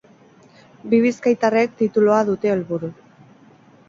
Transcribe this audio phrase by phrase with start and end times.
[0.93, 2.91] Bi bizkaitarrek tituloa dute helburu.